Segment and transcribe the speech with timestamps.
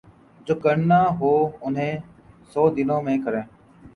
[0.47, 1.31] جو کرنا ہو
[1.65, 1.91] انہی
[2.51, 3.43] سو دنوں میں کریں۔